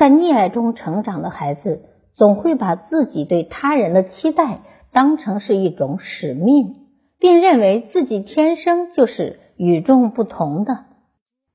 [0.00, 1.82] 在溺爱中成长的孩子，
[2.14, 4.60] 总会把自己对他人的期待
[4.92, 6.86] 当成是一种使命，
[7.18, 10.86] 并认为自己天生就是与众不同的。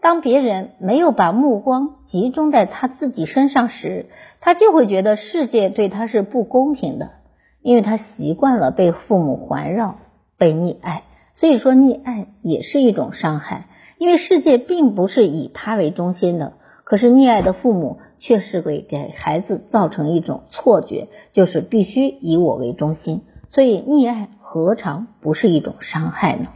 [0.00, 4.06] 当别人没有把目光集中在他自己身上时，
[4.40, 7.12] 他就会觉得世界对他是不公平的，
[7.60, 9.98] 因为他习惯了被父母环绕、
[10.36, 11.04] 被溺爱。
[11.34, 13.68] 所以说，溺爱也是一种伤害，
[13.98, 16.54] 因为世界并不是以他为中心的。
[16.92, 23.22] 可是，溺爱的父母却是会给孩子造成一种错觉，就是必须以我为中心。
[23.48, 26.48] 所以，溺爱何尝不是一种伤害呢？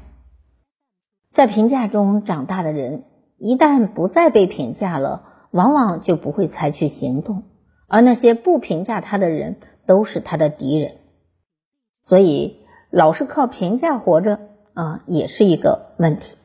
[1.32, 3.04] 在评价中长大的人，
[3.38, 7.44] 一旦不再被评价了，往往就不会采取行动，
[7.88, 9.56] 而那些不评价他的人，
[9.86, 10.96] 都是他的敌人。
[12.04, 12.58] 所以，
[12.90, 14.40] 老是靠评价活着。
[14.74, 16.36] 啊，也是一个问题。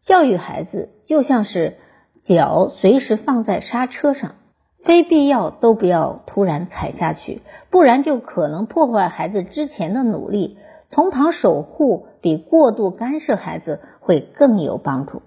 [0.00, 1.76] 教育孩子就像是
[2.20, 4.36] 脚随时放在刹车上，
[4.84, 10.58] 非必要都不要突然踩下去，不然就可能破坏孩子之前的努力。
[10.86, 15.22] 从旁守护比过度干涉孩子会更有帮助。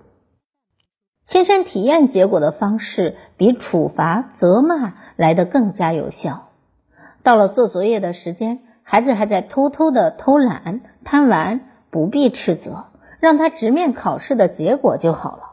[1.25, 6.49] 亲身体验结果的方式比处罚责骂来的更加有效。
[7.23, 11.69] 到了做作业的时间，孩子还在偷偷的偷懒贪玩。
[11.89, 12.85] 不必斥责，
[13.19, 15.52] 让他直面考试的结果就好了。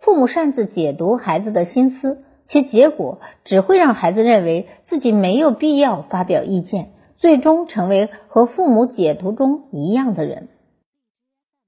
[0.00, 10.48] 父母擅自解读孩子的心思，其结果只会让孩子认为自己没有必要发表意见，最终成为和父母解读中一样的人。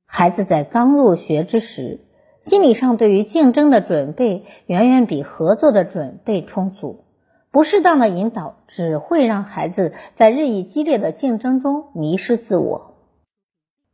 [0.06, 2.00] 孩子在刚入学之时，
[2.40, 7.04] 心理上对于竞争的准备远远比合作的准备充足。
[7.50, 12.94] 不适当的引导只会让孩子在日益激烈的竞争中迷失自我。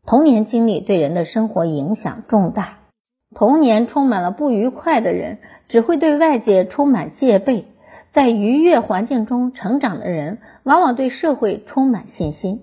[0.06, 2.77] 童年经历对人的生活影响重大。
[3.34, 7.64] 童年充满了不愉快的人，只会对外界充满戒备；
[8.10, 12.62] 在愉悦环境中成长的人，往往对社会充满信心。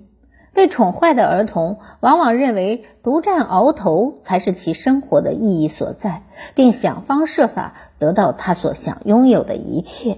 [0.53, 6.23] 被宠坏的儿童，往往认为独占鳌头才是其生活的意义所在，
[6.55, 10.17] 并想方设法得到他所想拥有的一切。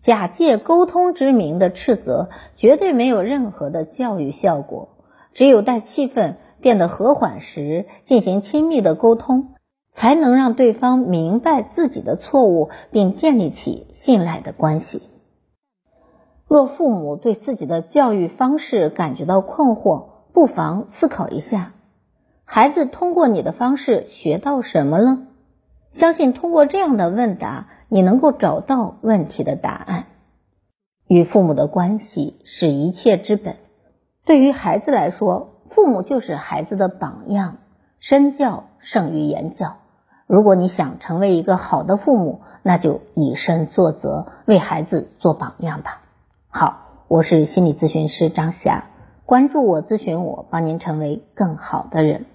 [0.00, 4.90] 假借沟通之名的斥责，绝对没有任何的教育效果。
[5.32, 6.34] 只有待气氛
[6.68, 9.54] 变得和缓时，进行亲密的沟通，
[9.90, 15.00] 才能让对方明白自己的错误，并建立起信赖的关系。
[16.46, 21.72] 若父母对自己的教育方式感觉到困惑，不妨思考一下：
[22.44, 25.20] 孩子通过你的方式学到什么了？
[25.90, 30.04] 相信通过这样的问答，你能够找到问题的答案。
[31.06, 33.56] 与父母的关系是一切之本。
[34.26, 37.58] 对于孩子来说，父母就是孩子的榜样，
[38.00, 39.76] 身教胜于言教。
[40.26, 46.00] 如果你想成为一个好的父母，那就以身作则，为孩子做榜样吧。
[46.48, 48.86] 好，我是心理咨询师张霞，
[49.24, 52.26] 关注我，咨询我，帮您成为更好的人。